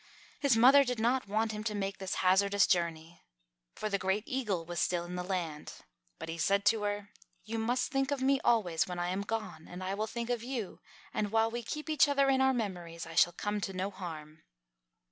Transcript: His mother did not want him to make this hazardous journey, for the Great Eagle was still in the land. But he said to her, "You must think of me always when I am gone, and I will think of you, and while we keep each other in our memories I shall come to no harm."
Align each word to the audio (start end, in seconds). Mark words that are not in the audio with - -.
His 0.39 0.57
mother 0.57 0.83
did 0.83 0.99
not 0.99 1.27
want 1.27 1.51
him 1.51 1.63
to 1.65 1.75
make 1.75 1.99
this 1.99 2.15
hazardous 2.25 2.65
journey, 2.65 3.21
for 3.75 3.87
the 3.87 3.99
Great 3.99 4.23
Eagle 4.25 4.65
was 4.65 4.79
still 4.79 5.05
in 5.05 5.15
the 5.15 5.21
land. 5.23 5.73
But 6.17 6.27
he 6.27 6.39
said 6.39 6.65
to 6.65 6.81
her, 6.81 7.11
"You 7.43 7.59
must 7.59 7.91
think 7.91 8.09
of 8.09 8.19
me 8.19 8.39
always 8.43 8.87
when 8.87 8.97
I 8.97 9.09
am 9.09 9.21
gone, 9.21 9.67
and 9.67 9.83
I 9.83 9.93
will 9.93 10.07
think 10.07 10.31
of 10.31 10.41
you, 10.41 10.79
and 11.13 11.31
while 11.31 11.51
we 11.51 11.61
keep 11.61 11.87
each 11.87 12.07
other 12.07 12.29
in 12.29 12.41
our 12.41 12.51
memories 12.51 13.05
I 13.05 13.13
shall 13.13 13.33
come 13.33 13.61
to 13.61 13.73
no 13.73 13.91
harm." 13.91 14.41